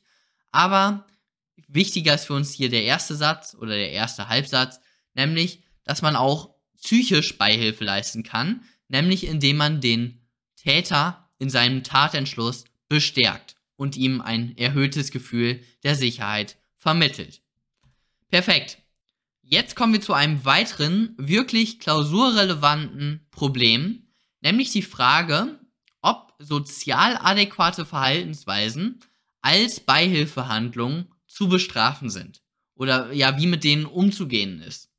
Aber 0.54 1.06
wichtiger 1.68 2.16
ist 2.16 2.28
für 2.28 2.36
uns 2.36 2.54
hier 2.54 2.70
der 2.70 2.86
erste 2.86 3.16
Satz 3.16 3.54
oder 3.60 3.76
der 3.76 3.92
erste 3.92 4.30
Halbsatz, 4.30 4.80
nämlich, 5.14 5.62
dass 5.84 6.02
man 6.02 6.16
auch 6.16 6.56
psychisch 6.82 7.38
Beihilfe 7.38 7.84
leisten 7.84 8.24
kann, 8.24 8.64
nämlich 8.88 9.28
indem 9.28 9.58
man 9.58 9.82
den 9.82 10.22
Täter 10.56 11.30
in 11.38 11.50
seinem 11.50 11.84
Tatentschluss 11.84 12.64
bestärkt 12.88 13.58
und 13.76 13.98
ihm 13.98 14.22
ein 14.22 14.58
erhöhtes 14.58 15.12
Gefühl 15.12 15.62
der 15.84 15.96
Sicherheit 15.96 16.56
vermittelt. 16.78 17.42
Perfekt. 18.30 18.78
Jetzt 19.42 19.76
kommen 19.76 19.92
wir 19.92 20.02
zu 20.02 20.14
einem 20.14 20.46
weiteren, 20.46 21.14
wirklich 21.18 21.80
klausurrelevanten 21.80 23.28
Problem, 23.32 24.08
nämlich 24.40 24.72
die 24.72 24.82
Frage, 24.82 25.59
sozial 26.40 27.18
adäquate 27.18 27.86
Verhaltensweisen 27.86 29.00
als 29.42 29.80
Beihilfehandlung 29.80 31.14
zu 31.28 31.48
bestrafen 31.48 32.10
sind 32.10 32.42
oder 32.76 33.12
ja, 33.12 33.38
wie 33.38 33.48
mit 33.48 33.64
denen 33.64 33.86
umzugehen 33.86 34.62
ist. 34.62 34.90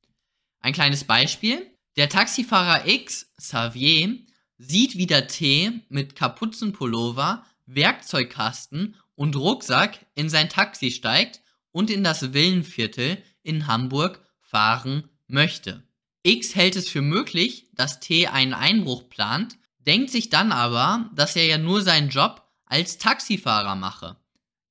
Ein 0.61 0.75
kleines 0.75 1.05
Beispiel. 1.05 1.67
Der 1.97 2.09
Taxifahrer 2.09 2.87
X, 2.87 3.33
Xavier, 3.37 4.19
sieht, 4.59 4.97
wie 4.97 5.07
der 5.07 5.27
T 5.27 5.73
mit 5.89 6.15
Kapuzenpullover, 6.15 7.45
Werkzeugkasten 7.67 8.97
und 9.15 9.35
Rucksack 9.37 10.07
in 10.15 10.29
sein 10.29 10.49
Taxi 10.49 10.91
steigt 10.91 11.41
und 11.73 11.91
in 11.91 12.05
das 12.05 12.33
Villenviertel 12.33 13.23
in 13.43 13.67
Hamburg 13.67 14.21
fahren 14.41 15.09
möchte. 15.27 15.83
X 16.23 16.55
hält 16.55 16.77
es 16.77 16.89
für 16.89 17.03
möglich, 17.03 17.69
dass 17.75 18.01
T 18.01 18.27
einen 18.27 18.53
Einbruch 18.53 19.09
plant, 19.09 19.57
denkt 19.91 20.11
sich 20.11 20.31
dann 20.31 20.53
aber, 20.53 21.11
dass 21.17 21.35
er 21.35 21.47
ja 21.47 21.59
nur 21.59 21.83
seinen 21.83 22.11
Job 22.11 22.49
als 22.65 22.99
Taxifahrer 22.99 23.75
mache. 23.75 24.17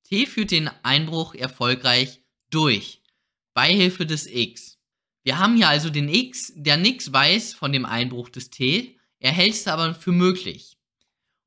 T 0.04 0.24
führt 0.24 0.50
den 0.50 0.70
Einbruch 0.82 1.34
erfolgreich 1.34 2.22
durch. 2.48 3.02
Beihilfe 3.52 4.06
des 4.06 4.26
X. 4.26 4.78
Wir 5.22 5.38
haben 5.38 5.56
hier 5.56 5.68
also 5.68 5.90
den 5.90 6.08
X, 6.08 6.54
der 6.56 6.78
nichts 6.78 7.12
weiß 7.12 7.52
von 7.52 7.70
dem 7.70 7.84
Einbruch 7.84 8.30
des 8.30 8.48
T, 8.48 8.98
er 9.18 9.32
hält 9.32 9.52
es 9.52 9.68
aber 9.68 9.94
für 9.94 10.12
möglich. 10.12 10.78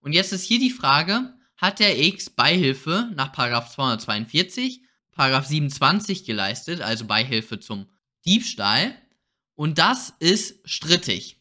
Und 0.01 0.13
jetzt 0.13 0.33
ist 0.33 0.45
hier 0.45 0.59
die 0.59 0.69
Frage, 0.69 1.33
hat 1.57 1.79
der 1.79 1.99
X 1.99 2.29
Beihilfe 2.29 3.09
nach 3.15 3.31
242, 3.31 4.83
27 5.17 6.25
geleistet, 6.25 6.81
also 6.81 7.05
Beihilfe 7.05 7.59
zum 7.59 7.89
Diebstahl? 8.23 8.95
Und 9.55 9.79
das 9.79 10.13
ist 10.19 10.59
strittig. 10.63 11.39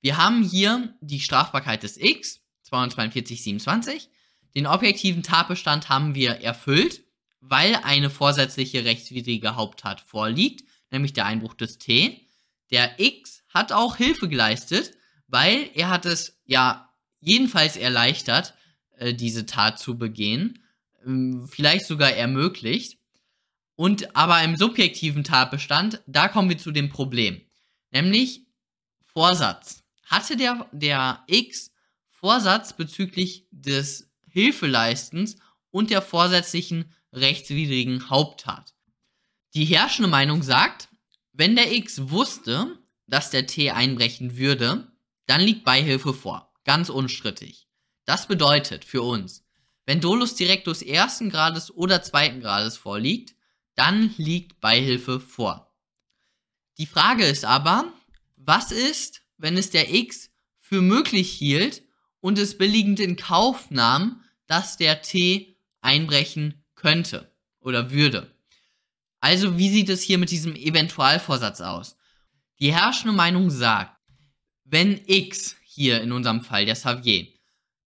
Wir 0.00 0.16
haben 0.16 0.42
hier 0.42 0.94
die 1.00 1.20
Strafbarkeit 1.20 1.82
des 1.82 1.96
X, 1.96 2.40
242, 2.62 3.42
27. 3.42 4.10
Den 4.54 4.66
objektiven 4.66 5.22
Tatbestand 5.22 5.88
haben 5.88 6.14
wir 6.14 6.40
erfüllt, 6.40 7.02
weil 7.40 7.76
eine 7.76 8.10
vorsätzliche 8.10 8.84
rechtswidrige 8.84 9.56
Haupttat 9.56 10.00
vorliegt, 10.00 10.64
nämlich 10.90 11.12
der 11.12 11.26
Einbruch 11.26 11.54
des 11.54 11.78
T. 11.78 12.26
Der 12.70 12.98
X 12.98 13.42
hat 13.48 13.72
auch 13.72 13.96
Hilfe 13.96 14.28
geleistet, 14.28 14.92
weil 15.26 15.70
er 15.74 15.90
hat 15.90 16.06
es 16.06 16.40
ja 16.44 16.92
jedenfalls 17.20 17.76
erleichtert, 17.76 18.54
äh, 18.96 19.14
diese 19.14 19.46
Tat 19.46 19.78
zu 19.78 19.98
begehen, 19.98 20.64
äh, 21.04 21.46
vielleicht 21.48 21.86
sogar 21.86 22.12
ermöglicht. 22.12 22.98
Und 23.76 24.16
aber 24.16 24.42
im 24.42 24.56
subjektiven 24.56 25.24
Tatbestand, 25.24 26.02
da 26.06 26.28
kommen 26.28 26.48
wir 26.48 26.58
zu 26.58 26.72
dem 26.72 26.88
Problem, 26.88 27.40
nämlich 27.90 28.46
Vorsatz. 29.04 29.84
Hatte 30.08 30.36
der, 30.36 30.66
der 30.72 31.22
X 31.26 31.70
Vorsatz 32.08 32.72
bezüglich 32.72 33.46
des 33.50 34.10
Hilfeleistens 34.26 35.36
und 35.70 35.90
der 35.90 36.02
vorsätzlichen 36.02 36.92
rechtswidrigen 37.12 38.08
Haupttat? 38.08 38.74
Die 39.54 39.66
herrschende 39.66 40.08
Meinung 40.08 40.42
sagt, 40.42 40.88
wenn 41.32 41.56
der 41.56 41.72
X 41.72 42.10
wusste, 42.10 42.78
dass 43.06 43.30
der 43.30 43.46
T 43.46 43.70
einbrechen 43.70 44.36
würde, 44.38 44.90
dann 45.26 45.40
liegt 45.42 45.64
Beihilfe 45.64 46.14
vor. 46.14 46.52
Ganz 46.64 46.88
unstrittig. 46.88 47.68
Das 48.04 48.26
bedeutet 48.26 48.84
für 48.84 49.02
uns, 49.02 49.44
wenn 49.84 50.00
Dolus 50.00 50.34
Directus 50.34 50.82
ersten 50.82 51.30
Grades 51.30 51.70
oder 51.70 52.02
zweiten 52.02 52.40
Grades 52.40 52.76
vorliegt, 52.76 53.34
dann 53.74 54.14
liegt 54.16 54.60
Beihilfe 54.60 55.20
vor. 55.20 55.74
Die 56.78 56.86
Frage 56.86 57.24
ist 57.24 57.44
aber, 57.44 57.92
was 58.36 58.72
ist, 58.72 59.22
wenn 59.38 59.56
es 59.56 59.70
der 59.70 59.92
X 59.92 60.30
für 60.58 60.82
möglich 60.82 61.30
hielt 61.30 61.82
und 62.20 62.38
es 62.38 62.58
billigend 62.58 63.00
in 63.00 63.16
Kauf 63.16 63.70
nahm, 63.70 64.22
dass 64.46 64.76
der 64.76 65.02
T 65.02 65.56
einbrechen 65.80 66.64
könnte 66.74 67.32
oder 67.60 67.90
würde? 67.90 68.34
Also 69.20 69.58
wie 69.58 69.70
sieht 69.70 69.88
es 69.88 70.02
hier 70.02 70.18
mit 70.18 70.30
diesem 70.30 70.54
Eventualvorsatz 70.54 71.60
aus? 71.60 71.96
Die 72.60 72.72
herrschende 72.72 73.14
Meinung 73.14 73.50
sagt, 73.50 73.96
wenn 74.64 75.00
X, 75.06 75.56
hier 75.64 76.02
in 76.02 76.12
unserem 76.12 76.42
Fall 76.42 76.66
der 76.66 76.74
Xavier, 76.74 77.26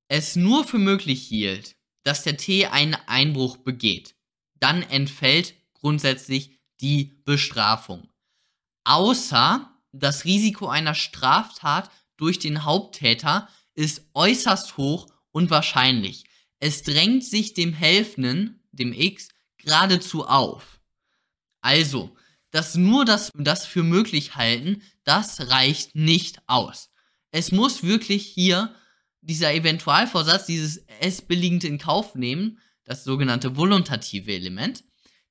es 0.08 0.36
nur 0.36 0.64
für 0.64 0.78
möglich 0.78 1.22
hielt, 1.26 1.76
dass 2.02 2.22
der 2.22 2.36
T 2.36 2.66
einen 2.66 2.96
Einbruch 3.06 3.58
begeht, 3.58 4.14
dann 4.56 4.82
entfällt 4.82 5.54
grundsätzlich 5.74 6.58
die 6.80 7.20
Bestrafung. 7.24 8.10
Außer 8.84 9.71
das 9.92 10.24
Risiko 10.24 10.68
einer 10.68 10.94
Straftat 10.94 11.90
durch 12.16 12.38
den 12.38 12.64
Haupttäter 12.64 13.48
ist 13.74 14.06
äußerst 14.14 14.76
hoch 14.76 15.06
und 15.30 15.50
wahrscheinlich. 15.50 16.24
Es 16.58 16.82
drängt 16.82 17.24
sich 17.24 17.54
dem 17.54 17.72
Helfenden, 17.72 18.60
dem 18.72 18.92
X, 18.92 19.28
geradezu 19.58 20.26
auf. 20.26 20.80
Also, 21.60 22.16
dass 22.50 22.74
nur 22.74 23.04
das, 23.04 23.30
das 23.34 23.66
für 23.66 23.82
möglich 23.82 24.36
halten, 24.36 24.82
das 25.04 25.48
reicht 25.50 25.94
nicht 25.94 26.40
aus. 26.46 26.90
Es 27.30 27.50
muss 27.50 27.82
wirklich 27.82 28.26
hier 28.26 28.74
dieser 29.22 29.54
Eventualvorsatz, 29.54 30.46
dieses 30.46 30.84
es 31.00 31.22
billigend 31.22 31.64
in 31.64 31.78
Kauf 31.78 32.14
nehmen, 32.14 32.58
das 32.84 33.04
sogenannte 33.04 33.56
volontative 33.56 34.32
Element, 34.32 34.84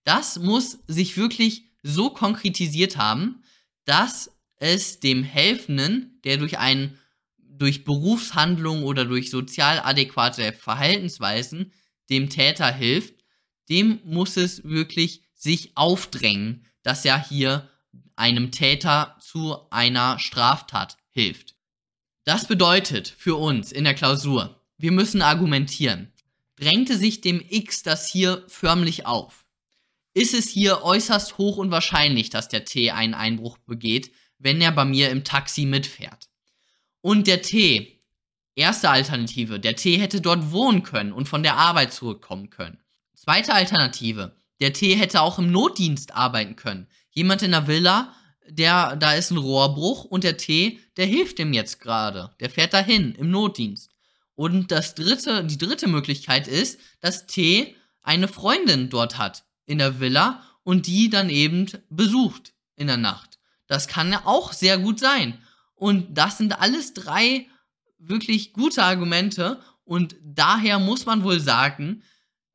das 0.03 0.39
muss 0.39 0.79
sich 0.87 1.17
wirklich 1.17 1.65
so 1.83 2.09
konkretisiert 2.09 2.97
haben, 2.97 3.43
dass 3.85 4.31
es 4.61 4.99
dem 4.99 5.23
Helfenden, 5.23 6.19
der 6.23 6.37
durch 6.37 6.59
einen 6.59 6.97
durch 7.37 7.83
Berufshandlungen 7.83 8.83
oder 8.83 9.05
durch 9.05 9.29
sozial 9.29 9.79
adäquate 9.79 10.53
Verhaltensweisen 10.53 11.73
dem 12.09 12.29
Täter 12.29 12.71
hilft, 12.71 13.13
dem 13.69 13.99
muss 14.03 14.37
es 14.37 14.63
wirklich 14.63 15.21
sich 15.35 15.75
aufdrängen, 15.75 16.65
dass 16.81 17.05
er 17.05 17.23
hier 17.23 17.69
einem 18.15 18.51
Täter 18.51 19.17
zu 19.19 19.57
einer 19.69 20.17
Straftat 20.17 20.97
hilft. 21.11 21.55
Das 22.23 22.47
bedeutet 22.47 23.13
für 23.17 23.35
uns 23.35 23.71
in 23.71 23.83
der 23.83 23.93
Klausur, 23.93 24.61
wir 24.77 24.91
müssen 24.91 25.21
argumentieren. 25.21 26.11
drängte 26.55 26.97
sich 26.97 27.21
dem 27.21 27.43
X 27.47 27.83
das 27.83 28.07
hier 28.07 28.43
förmlich 28.47 29.05
auf. 29.05 29.45
Ist 30.13 30.33
es 30.33 30.49
hier 30.49 30.83
äußerst 30.83 31.37
hoch 31.37 31.57
unwahrscheinlich, 31.57 32.29
dass 32.29 32.49
der 32.49 32.65
T 32.65 32.91
einen 32.91 33.13
Einbruch 33.13 33.57
begeht, 33.59 34.11
wenn 34.41 34.61
er 34.61 34.71
bei 34.71 34.85
mir 34.85 35.09
im 35.09 35.23
Taxi 35.23 35.65
mitfährt. 35.65 36.29
Und 37.01 37.27
der 37.27 37.41
T, 37.41 38.01
erste 38.55 38.89
Alternative, 38.89 39.59
der 39.59 39.75
T 39.75 39.97
hätte 39.97 40.21
dort 40.21 40.51
wohnen 40.51 40.83
können 40.83 41.13
und 41.13 41.27
von 41.29 41.43
der 41.43 41.57
Arbeit 41.57 41.93
zurückkommen 41.93 42.49
können. 42.49 42.79
Zweite 43.15 43.53
Alternative, 43.53 44.35
der 44.59 44.73
T 44.73 44.95
hätte 44.95 45.21
auch 45.21 45.39
im 45.39 45.51
Notdienst 45.51 46.13
arbeiten 46.13 46.55
können. 46.55 46.87
Jemand 47.11 47.41
in 47.41 47.51
der 47.51 47.67
Villa, 47.67 48.13
der, 48.47 48.95
da 48.95 49.13
ist 49.13 49.31
ein 49.31 49.37
Rohrbruch 49.37 50.05
und 50.05 50.23
der 50.23 50.37
T, 50.37 50.79
der 50.97 51.05
hilft 51.05 51.39
ihm 51.39 51.53
jetzt 51.53 51.79
gerade. 51.79 52.35
Der 52.39 52.49
fährt 52.49 52.73
dahin 52.73 53.13
im 53.15 53.31
Notdienst. 53.31 53.89
Und 54.35 54.71
das 54.71 54.95
dritte, 54.95 55.43
die 55.43 55.57
dritte 55.57 55.87
Möglichkeit 55.87 56.47
ist, 56.47 56.79
dass 56.99 57.27
T 57.27 57.75
eine 58.01 58.27
Freundin 58.27 58.89
dort 58.89 59.17
hat 59.17 59.43
in 59.65 59.77
der 59.77 59.99
Villa 59.99 60.43
und 60.63 60.87
die 60.87 61.09
dann 61.09 61.29
eben 61.29 61.67
besucht 61.89 62.53
in 62.75 62.87
der 62.87 62.97
Nacht. 62.97 63.30
Das 63.71 63.87
kann 63.87 64.11
ja 64.11 64.23
auch 64.25 64.51
sehr 64.51 64.77
gut 64.77 64.99
sein. 64.99 65.41
Und 65.75 66.17
das 66.17 66.37
sind 66.37 66.59
alles 66.59 66.93
drei 66.93 67.47
wirklich 67.99 68.51
gute 68.51 68.83
Argumente 68.83 69.61
und 69.85 70.17
daher 70.21 70.77
muss 70.77 71.05
man 71.05 71.23
wohl 71.23 71.39
sagen, 71.39 72.03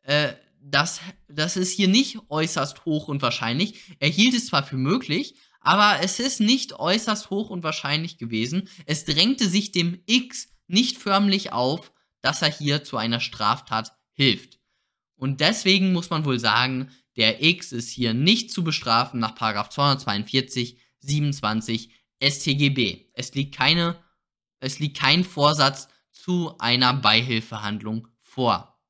äh, 0.02 0.34
dass 0.60 1.00
das 1.26 1.56
ist 1.56 1.72
hier 1.72 1.88
nicht 1.88 2.18
äußerst 2.28 2.84
hoch 2.84 3.08
und 3.08 3.22
wahrscheinlich. 3.22 3.96
Er 3.98 4.10
hielt 4.10 4.34
es 4.34 4.48
zwar 4.48 4.62
für 4.62 4.76
möglich, 4.76 5.36
aber 5.60 6.00
es 6.02 6.20
ist 6.20 6.40
nicht 6.40 6.74
äußerst 6.74 7.30
hoch 7.30 7.48
und 7.48 7.62
wahrscheinlich 7.62 8.18
gewesen. 8.18 8.68
Es 8.84 9.06
drängte 9.06 9.48
sich 9.48 9.72
dem 9.72 10.02
X 10.04 10.48
nicht 10.66 10.98
förmlich 10.98 11.50
auf, 11.50 11.92
dass 12.20 12.42
er 12.42 12.52
hier 12.52 12.84
zu 12.84 12.98
einer 12.98 13.20
Straftat 13.20 13.96
hilft. 14.12 14.58
Und 15.14 15.40
deswegen 15.40 15.94
muss 15.94 16.10
man 16.10 16.26
wohl 16.26 16.38
sagen, 16.38 16.90
der 17.16 17.42
X 17.42 17.72
ist 17.72 17.88
hier 17.88 18.12
nicht 18.12 18.50
zu 18.50 18.62
bestrafen 18.62 19.18
nach 19.18 19.34
242, 19.34 20.78
27 21.06 21.90
StGB. 22.22 23.10
Es 23.14 23.34
liegt 23.34 23.54
keine, 23.54 24.02
es 24.60 24.78
liegt 24.78 24.98
kein 24.98 25.24
Vorsatz 25.24 25.88
zu 26.10 26.56
einer 26.58 26.94
Beihilfehandlung 26.94 28.08
vor. 28.18 28.80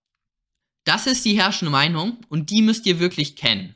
Das 0.85 1.07
ist 1.07 1.25
die 1.25 1.39
herrschende 1.39 1.73
Meinung 1.73 2.19
und 2.29 2.51
die 2.51 2.63
müsst 2.63 2.87
ihr 2.87 3.01
wirklich 3.01 3.37
kennen. 3.37 3.75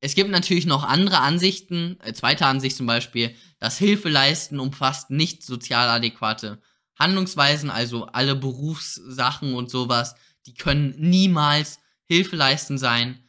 Es 0.00 0.14
gibt 0.14 0.30
natürlich 0.30 0.66
noch 0.66 0.82
andere 0.82 1.18
Ansichten. 1.20 1.98
Äh, 2.02 2.14
zweite 2.14 2.46
Ansicht 2.46 2.76
zum 2.76 2.86
Beispiel, 2.86 3.34
das 3.58 3.78
Hilfeleisten 3.78 4.58
umfasst 4.58 5.10
nicht 5.10 5.42
sozial 5.42 5.88
adäquate 5.88 6.60
Handlungsweisen, 6.98 7.70
also 7.70 8.06
alle 8.06 8.34
Berufssachen 8.34 9.54
und 9.54 9.70
sowas, 9.70 10.14
die 10.46 10.54
können 10.54 10.94
niemals 10.98 11.80
Hilfeleisten 12.04 12.78
sein. 12.78 13.22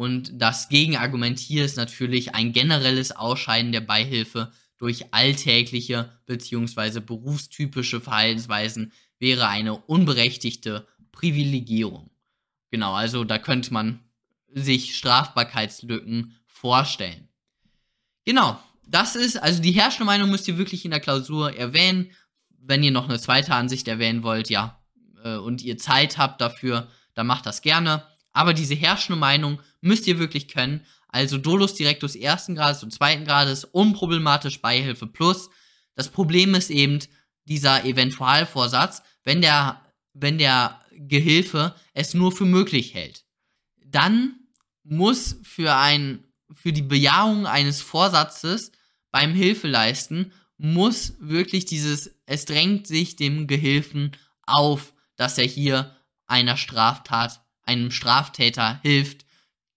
Und 0.00 0.40
das 0.40 0.70
Gegenargument 0.70 1.38
hier 1.38 1.62
ist 1.62 1.76
natürlich 1.76 2.34
ein 2.34 2.54
generelles 2.54 3.12
Ausscheiden 3.12 3.70
der 3.70 3.82
Beihilfe 3.82 4.50
durch 4.78 5.12
alltägliche 5.12 6.18
bzw. 6.24 7.00
berufstypische 7.00 8.00
Verhaltensweisen 8.00 8.94
wäre 9.18 9.48
eine 9.48 9.76
unberechtigte 9.76 10.88
Privilegierung. 11.12 12.08
Genau, 12.70 12.94
also 12.94 13.24
da 13.24 13.36
könnte 13.36 13.74
man 13.74 14.00
sich 14.48 14.96
Strafbarkeitslücken 14.96 16.34
vorstellen. 16.46 17.28
Genau, 18.24 18.58
das 18.86 19.16
ist, 19.16 19.36
also 19.36 19.60
die 19.60 19.72
herrschende 19.72 20.06
Meinung 20.06 20.30
müsst 20.30 20.48
ihr 20.48 20.56
wirklich 20.56 20.86
in 20.86 20.92
der 20.92 21.00
Klausur 21.00 21.54
erwähnen. 21.54 22.10
Wenn 22.58 22.82
ihr 22.82 22.90
noch 22.90 23.06
eine 23.06 23.20
zweite 23.20 23.54
Ansicht 23.54 23.86
erwähnen 23.86 24.22
wollt, 24.22 24.48
ja, 24.48 24.80
äh, 25.22 25.36
und 25.36 25.60
ihr 25.60 25.76
Zeit 25.76 26.16
habt 26.16 26.40
dafür, 26.40 26.88
dann 27.12 27.26
macht 27.26 27.44
das 27.44 27.60
gerne. 27.60 28.09
Aber 28.32 28.54
diese 28.54 28.74
herrschende 28.74 29.18
Meinung 29.18 29.60
müsst 29.80 30.06
ihr 30.06 30.18
wirklich 30.18 30.48
können. 30.48 30.84
Also 31.08 31.38
Dolus 31.38 31.74
Directus 31.74 32.14
ersten 32.14 32.54
Grades 32.54 32.82
und 32.82 32.92
zweiten 32.92 33.24
Grades, 33.24 33.64
unproblematisch 33.64 34.60
Beihilfe 34.60 35.06
plus. 35.06 35.50
Das 35.94 36.08
Problem 36.08 36.54
ist 36.54 36.70
eben 36.70 37.00
dieser 37.44 37.84
Eventualvorsatz, 37.84 39.02
wenn 39.24 39.42
der, 39.42 39.80
wenn 40.12 40.38
der 40.38 40.80
Gehilfe 40.92 41.74
es 41.94 42.14
nur 42.14 42.30
für 42.30 42.44
möglich 42.44 42.94
hält. 42.94 43.24
Dann 43.84 44.36
muss 44.84 45.36
für 45.42 45.74
ein, 45.74 46.24
für 46.52 46.72
die 46.72 46.82
Bejahung 46.82 47.46
eines 47.46 47.82
Vorsatzes 47.82 48.72
beim 49.10 49.34
Hilfeleisten 49.34 50.32
muss 50.58 51.14
wirklich 51.20 51.64
dieses, 51.64 52.14
es 52.26 52.44
drängt 52.44 52.86
sich 52.86 53.16
dem 53.16 53.46
Gehilfen 53.46 54.12
auf, 54.42 54.92
dass 55.16 55.38
er 55.38 55.46
hier 55.46 55.96
einer 56.26 56.56
Straftat, 56.56 57.42
einem 57.70 57.90
Straftäter 57.90 58.80
hilft. 58.82 59.24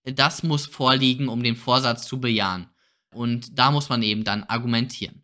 Das 0.03 0.43
muss 0.43 0.65
vorliegen, 0.65 1.29
um 1.29 1.43
den 1.43 1.56
Vorsatz 1.56 2.08
zu 2.08 2.19
bejahen. 2.19 2.67
Und 3.13 3.58
da 3.58 3.71
muss 3.71 3.89
man 3.89 4.01
eben 4.01 4.23
dann 4.23 4.43
argumentieren. 4.43 5.23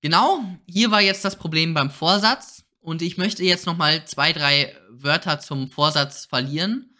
Genau, 0.00 0.44
hier 0.66 0.90
war 0.90 1.00
jetzt 1.00 1.24
das 1.24 1.36
Problem 1.36 1.74
beim 1.74 1.90
Vorsatz. 1.90 2.64
Und 2.80 3.02
ich 3.02 3.16
möchte 3.16 3.44
jetzt 3.44 3.66
nochmal 3.66 4.04
zwei, 4.06 4.32
drei 4.32 4.74
Wörter 4.90 5.40
zum 5.40 5.68
Vorsatz 5.68 6.26
verlieren. 6.26 6.96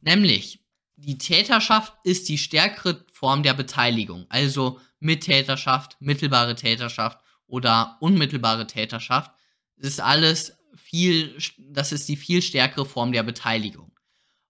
Nämlich, 0.00 0.60
die 0.96 1.18
Täterschaft 1.18 1.92
ist 2.04 2.28
die 2.28 2.38
stärkere 2.38 3.04
Form 3.12 3.42
der 3.42 3.54
Beteiligung. 3.54 4.26
Also 4.28 4.80
Mittäterschaft, 5.00 5.96
mittelbare 6.00 6.54
Täterschaft 6.54 7.18
oder 7.46 7.96
unmittelbare 8.00 8.66
Täterschaft. 8.66 9.32
Das 9.76 9.88
ist 9.88 10.00
alles 10.00 10.56
viel, 10.76 11.36
das 11.58 11.92
ist 11.92 12.08
die 12.08 12.16
viel 12.16 12.42
stärkere 12.42 12.86
Form 12.86 13.12
der 13.12 13.22
Beteiligung. 13.22 13.89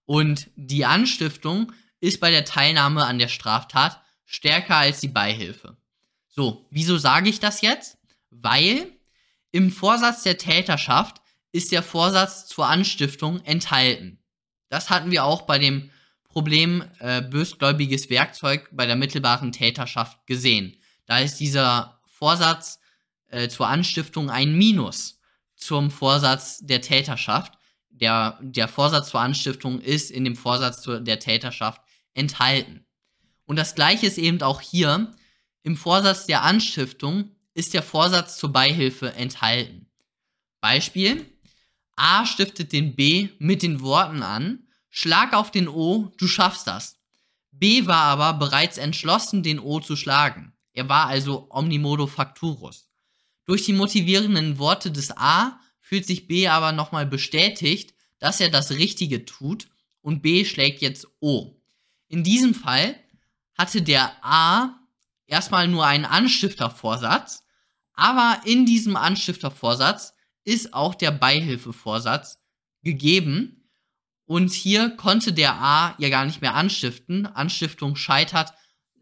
Und 0.05 0.49
die 0.55 0.85
Anstiftung 0.85 1.71
ist 1.99 2.19
bei 2.19 2.31
der 2.31 2.45
Teilnahme 2.45 3.05
an 3.05 3.19
der 3.19 3.27
Straftat 3.27 4.01
stärker 4.25 4.77
als 4.77 4.99
die 5.01 5.07
Beihilfe. 5.07 5.77
So, 6.27 6.65
wieso 6.71 6.97
sage 6.97 7.29
ich 7.29 7.39
das 7.39 7.61
jetzt? 7.61 7.97
Weil 8.29 8.91
im 9.51 9.71
Vorsatz 9.71 10.23
der 10.23 10.37
Täterschaft 10.37 11.21
ist 11.51 11.71
der 11.71 11.83
Vorsatz 11.83 12.47
zur 12.47 12.67
Anstiftung 12.67 13.43
enthalten. 13.43 14.19
Das 14.69 14.89
hatten 14.89 15.11
wir 15.11 15.25
auch 15.25 15.41
bei 15.41 15.59
dem 15.59 15.91
Problem 16.23 16.83
äh, 16.99 17.21
bösgläubiges 17.21 18.09
Werkzeug 18.09 18.69
bei 18.71 18.85
der 18.85 18.95
mittelbaren 18.95 19.51
Täterschaft 19.51 20.25
gesehen. 20.25 20.77
Da 21.05 21.19
ist 21.19 21.41
dieser 21.41 21.99
Vorsatz 22.05 22.79
äh, 23.27 23.49
zur 23.49 23.67
Anstiftung 23.67 24.29
ein 24.29 24.53
Minus 24.57 25.19
zum 25.57 25.91
Vorsatz 25.91 26.59
der 26.59 26.81
Täterschaft. 26.81 27.53
Der, 28.01 28.39
der 28.41 28.67
Vorsatz 28.67 29.09
zur 29.09 29.21
Anstiftung 29.21 29.79
ist 29.79 30.11
in 30.11 30.23
dem 30.23 30.35
Vorsatz 30.35 30.81
zur, 30.81 30.99
der 30.99 31.19
Täterschaft 31.19 31.81
enthalten. 32.13 32.85
Und 33.45 33.57
das 33.57 33.75
gleiche 33.75 34.07
ist 34.07 34.17
eben 34.17 34.41
auch 34.41 34.59
hier. 34.59 35.13
Im 35.63 35.77
Vorsatz 35.77 36.25
der 36.25 36.41
Anstiftung 36.41 37.35
ist 37.53 37.73
der 37.73 37.83
Vorsatz 37.83 38.37
zur 38.37 38.51
Beihilfe 38.51 39.13
enthalten. 39.13 39.87
Beispiel. 40.61 41.25
A 41.95 42.25
stiftet 42.25 42.73
den 42.73 42.95
B 42.95 43.29
mit 43.37 43.61
den 43.61 43.81
Worten 43.81 44.23
an, 44.23 44.67
Schlag 44.89 45.33
auf 45.33 45.51
den 45.51 45.69
O, 45.69 46.11
du 46.17 46.27
schaffst 46.27 46.67
das. 46.67 46.99
B 47.51 47.85
war 47.87 48.03
aber 48.03 48.33
bereits 48.33 48.77
entschlossen, 48.77 49.41
den 49.41 49.59
O 49.59 49.79
zu 49.79 49.95
schlagen. 49.95 50.53
Er 50.73 50.89
war 50.89 51.07
also 51.07 51.47
omnimodo 51.49 52.07
facturus. 52.07 52.89
Durch 53.45 53.65
die 53.65 53.73
motivierenden 53.73 54.57
Worte 54.57 54.91
des 54.91 55.15
A 55.15 55.59
fühlt 55.91 56.07
sich 56.07 56.25
B 56.25 56.47
aber 56.47 56.71
nochmal 56.71 57.05
bestätigt, 57.05 57.93
dass 58.17 58.39
er 58.39 58.47
das 58.47 58.71
Richtige 58.71 59.25
tut 59.25 59.67
und 59.99 60.21
B 60.21 60.45
schlägt 60.45 60.81
jetzt 60.81 61.05
O. 61.19 61.61
In 62.07 62.23
diesem 62.23 62.55
Fall 62.55 62.95
hatte 63.57 63.81
der 63.81 64.13
A 64.21 64.79
erstmal 65.27 65.67
nur 65.67 65.85
einen 65.85 66.05
Anstiftervorsatz, 66.05 67.43
aber 67.93 68.39
in 68.45 68.65
diesem 68.65 68.95
Anstiftervorsatz 68.95 70.13
ist 70.45 70.73
auch 70.73 70.95
der 70.95 71.11
Beihilfevorsatz 71.11 72.39
gegeben 72.83 73.69
und 74.23 74.53
hier 74.53 74.91
konnte 74.91 75.33
der 75.33 75.55
A 75.55 75.95
ja 75.97 76.07
gar 76.07 76.23
nicht 76.23 76.39
mehr 76.39 76.55
anstiften. 76.55 77.25
Anstiftung 77.25 77.97
scheitert 77.97 78.53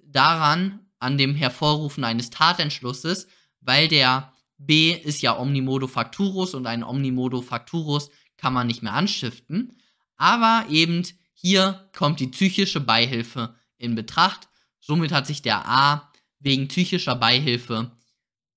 daran, 0.08 0.88
an 0.98 1.20
dem 1.20 1.36
Hervorrufen 1.36 2.04
eines 2.04 2.32
Tatentschlusses, 2.32 3.28
weil 3.62 3.88
der 3.88 4.34
B 4.60 4.92
ist 4.92 5.22
ja 5.22 5.38
Omnimodo 5.38 5.88
Facturus 5.88 6.54
und 6.54 6.68
ein 6.68 6.84
Omnimodo 6.84 7.42
Facturus 7.42 8.12
kann 8.38 8.54
man 8.54 8.68
nicht 8.68 8.84
mehr 8.84 8.94
anstiften. 8.94 9.78
Aber 10.18 10.66
eben 10.70 11.08
hier 11.34 11.90
kommt 11.98 12.20
die 12.20 12.28
psychische 12.28 12.82
Beihilfe 12.82 13.56
in 13.78 13.96
Betracht. 13.96 14.50
Somit 14.80 15.12
hat 15.12 15.26
sich 15.26 15.42
der 15.42 15.68
A 15.68 16.12
wegen 16.40 16.68
psychischer 16.68 17.16
Beihilfe 17.16 17.92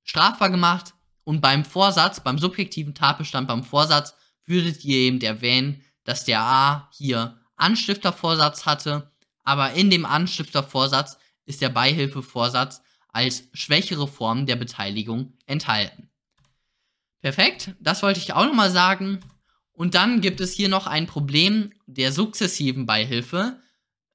strafbar 0.03 0.51
gemacht. 0.51 0.95
Und 1.25 1.41
beim 1.41 1.65
Vorsatz, 1.65 2.21
beim 2.21 2.39
subjektiven 2.39 2.95
Tatbestand, 2.95 3.47
beim 3.47 3.63
Vorsatz, 3.63 4.15
würdet 4.45 4.85
ihr 4.85 4.97
eben 4.97 5.21
erwähnen, 5.21 5.83
dass 6.03 6.25
der 6.25 6.41
A 6.41 6.91
hier 6.93 7.39
Anstiftervorsatz 7.55 8.67
hatte, 8.67 9.13
aber 9.45 9.73
in 9.75 9.91
dem 9.91 10.05
Anstiftervorsatz 10.05 11.19
ist 11.45 11.61
der 11.61 11.69
Beihilfevorsatz 11.69 12.83
als 13.13 13.45
schwächere 13.53 14.09
Form 14.09 14.47
der 14.47 14.57
Beteiligung 14.57 15.35
enthalten. 15.47 16.11
Perfekt, 17.21 17.75
das 17.81 18.03
wollte 18.03 18.19
ich 18.19 18.33
auch 18.33 18.45
nochmal 18.45 18.71
sagen. 18.71 19.21
Und 19.73 19.95
dann 19.95 20.21
gibt 20.21 20.41
es 20.41 20.53
hier 20.53 20.69
noch 20.69 20.87
ein 20.87 21.07
Problem 21.07 21.73
der 21.87 22.13
sukzessiven 22.13 22.85
Beihilfe. 22.85 23.61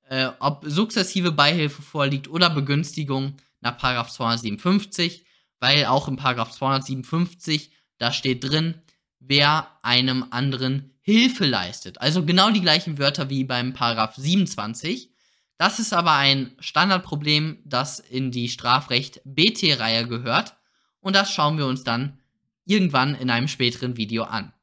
Äh, 0.10 0.29
ob 0.39 0.63
sukzessive 0.65 1.31
Beihilfe 1.31 1.81
vorliegt 1.81 2.27
oder 2.27 2.49
Begünstigung 2.49 3.38
nach 3.62 3.77
257, 3.77 5.25
weil 5.60 5.86
auch 5.86 6.07
im 6.07 6.17
257 6.51 7.71
da 7.97 8.13
steht 8.13 8.43
drin, 8.43 8.75
wer 9.19 9.67
einem 9.81 10.25
anderen 10.29 10.93
Hilfe 11.01 11.45
leistet. 11.45 11.99
Also 12.01 12.25
genau 12.25 12.51
die 12.51 12.62
gleichen 12.62 12.97
Wörter 12.97 13.29
wie 13.29 13.43
beim 13.43 13.73
Paragraph 13.73 14.15
27. 14.15 15.12
Das 15.58 15.80
ist 15.80 15.93
aber 15.93 16.13
ein 16.13 16.56
Standardproblem, 16.60 17.60
das 17.65 18.00
in 18.00 18.32
die 18.32 18.50
Strafrecht 18.50 19.22
BT-Reihe 19.26 20.08
gehört. 20.08 20.56
Und 21.00 21.15
das 21.15 21.32
schauen 21.32 21.58
wir 21.58 21.65
uns 21.65 21.84
dann 21.84 22.20
irgendwann 22.65 23.15
in 23.15 23.30
einem 23.30 23.48
späteren 23.48 23.98
Video 23.98 24.24
an. 24.24 24.54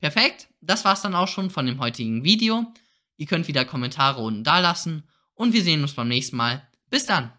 Perfekt, 0.00 0.48
das 0.60 0.84
war's 0.84 1.02
dann 1.02 1.14
auch 1.14 1.28
schon 1.28 1.50
von 1.50 1.66
dem 1.66 1.80
heutigen 1.80 2.22
Video. 2.22 2.72
Ihr 3.16 3.26
könnt 3.26 3.48
wieder 3.48 3.64
Kommentare 3.64 4.20
unten 4.20 4.44
da 4.44 4.60
lassen 4.60 5.02
und 5.34 5.52
wir 5.52 5.62
sehen 5.62 5.82
uns 5.82 5.94
beim 5.94 6.08
nächsten 6.08 6.36
Mal. 6.36 6.62
Bis 6.88 7.06
dann! 7.06 7.37